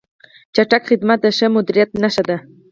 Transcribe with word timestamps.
چټک 0.55 0.83
خدمت 0.89 1.19
د 1.21 1.27
ښه 1.37 1.47
مدیریت 1.55 1.89
نښه 2.01 2.23
ده. 2.29 2.37